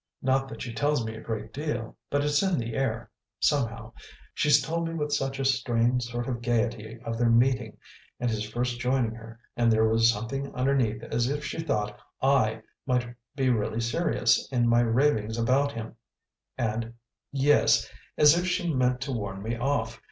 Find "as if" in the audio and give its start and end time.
11.03-11.45, 18.17-18.47